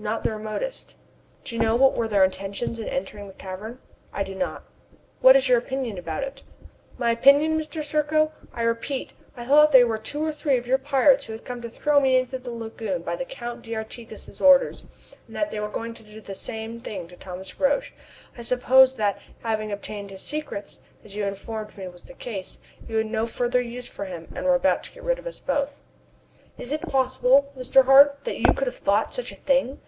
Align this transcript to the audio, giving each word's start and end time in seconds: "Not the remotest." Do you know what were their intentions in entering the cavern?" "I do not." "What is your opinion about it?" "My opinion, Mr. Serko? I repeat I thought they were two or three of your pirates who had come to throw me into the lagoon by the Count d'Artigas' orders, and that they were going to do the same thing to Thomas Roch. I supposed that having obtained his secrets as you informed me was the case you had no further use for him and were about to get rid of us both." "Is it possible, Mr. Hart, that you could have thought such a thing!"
"Not 0.00 0.22
the 0.22 0.30
remotest." 0.30 0.94
Do 1.42 1.56
you 1.56 1.60
know 1.60 1.74
what 1.74 1.96
were 1.96 2.06
their 2.06 2.22
intentions 2.22 2.78
in 2.78 2.86
entering 2.86 3.26
the 3.26 3.32
cavern?" 3.34 3.80
"I 4.12 4.22
do 4.22 4.32
not." 4.36 4.62
"What 5.20 5.34
is 5.34 5.48
your 5.48 5.58
opinion 5.58 5.98
about 5.98 6.22
it?" 6.22 6.44
"My 6.98 7.10
opinion, 7.10 7.58
Mr. 7.58 7.82
Serko? 7.82 8.30
I 8.54 8.62
repeat 8.62 9.12
I 9.36 9.44
thought 9.44 9.72
they 9.72 9.82
were 9.82 9.98
two 9.98 10.24
or 10.24 10.30
three 10.30 10.56
of 10.56 10.68
your 10.68 10.78
pirates 10.78 11.24
who 11.24 11.32
had 11.32 11.44
come 11.44 11.60
to 11.62 11.68
throw 11.68 11.98
me 11.98 12.16
into 12.16 12.38
the 12.38 12.52
lagoon 12.52 13.02
by 13.02 13.16
the 13.16 13.24
Count 13.24 13.62
d'Artigas' 13.62 14.40
orders, 14.40 14.84
and 15.26 15.34
that 15.34 15.50
they 15.50 15.58
were 15.58 15.68
going 15.68 15.94
to 15.94 16.04
do 16.04 16.20
the 16.20 16.32
same 16.32 16.80
thing 16.80 17.08
to 17.08 17.16
Thomas 17.16 17.58
Roch. 17.58 17.90
I 18.36 18.42
supposed 18.42 18.98
that 18.98 19.18
having 19.42 19.72
obtained 19.72 20.10
his 20.10 20.22
secrets 20.22 20.80
as 21.04 21.16
you 21.16 21.24
informed 21.24 21.76
me 21.76 21.88
was 21.88 22.04
the 22.04 22.14
case 22.14 22.60
you 22.86 22.98
had 22.98 23.06
no 23.06 23.26
further 23.26 23.60
use 23.60 23.88
for 23.88 24.04
him 24.04 24.28
and 24.36 24.46
were 24.46 24.54
about 24.54 24.84
to 24.84 24.92
get 24.92 25.02
rid 25.02 25.18
of 25.18 25.26
us 25.26 25.40
both." 25.40 25.80
"Is 26.56 26.70
it 26.70 26.82
possible, 26.82 27.52
Mr. 27.58 27.84
Hart, 27.84 28.18
that 28.24 28.36
you 28.38 28.52
could 28.54 28.66
have 28.68 28.76
thought 28.76 29.12
such 29.12 29.32
a 29.32 29.36
thing!" 29.36 29.80